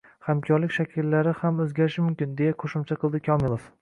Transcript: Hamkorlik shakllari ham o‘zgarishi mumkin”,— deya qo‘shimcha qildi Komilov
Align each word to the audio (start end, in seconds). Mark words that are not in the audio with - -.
Hamkorlik 0.27 0.71
shakllari 0.77 1.33
ham 1.41 1.61
o‘zgarishi 1.65 2.07
mumkin”,— 2.07 2.33
deya 2.41 2.57
qo‘shimcha 2.65 2.99
qildi 3.05 3.23
Komilov 3.29 3.69